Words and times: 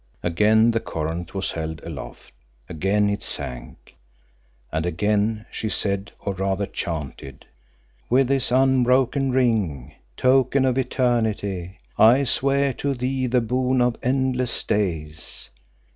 Again 0.23 0.71
the 0.71 0.79
coronet 0.79 1.35
was 1.35 1.51
held 1.51 1.79
aloft, 1.83 2.31
again 2.67 3.07
it 3.07 3.21
sank, 3.21 3.95
and 4.71 4.83
again 4.83 5.45
she 5.51 5.69
said 5.69 6.11
or 6.19 6.33
rather 6.33 6.65
chanted 6.65 7.45
"With 8.09 8.27
this 8.29 8.51
unbroken 8.51 9.29
ring, 9.29 9.93
token 10.17 10.65
of 10.65 10.79
eternity, 10.79 11.77
I 11.99 12.23
swear 12.23 12.73
to 12.81 12.95
thee 12.95 13.27
the 13.27 13.41
boon 13.41 13.79
of 13.79 13.95
endless 14.01 14.63
days. 14.63 15.51